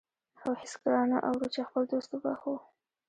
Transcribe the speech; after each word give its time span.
خو 0.39 0.49
هېڅکله 0.61 1.01
نه 1.11 1.17
اورو 1.27 1.47
چې 1.53 1.61
خپل 1.67 1.83
دوست 1.91 2.09
وبخښو. 2.13 2.55